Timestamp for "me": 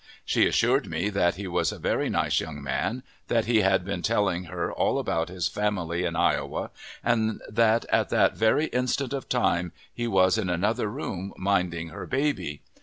0.89-1.09